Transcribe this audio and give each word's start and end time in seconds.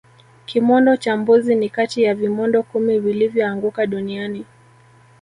kimondo 0.45 0.97
cha 0.97 1.17
mbozi 1.17 1.55
ni 1.55 1.69
Kati 1.69 2.03
ya 2.03 2.15
vimondo 2.15 2.63
kumi 2.63 2.99
vilivyoanguka 2.99 3.85
duniani 3.87 4.45